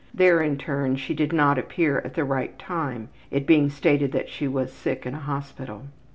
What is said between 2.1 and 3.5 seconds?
the right time, it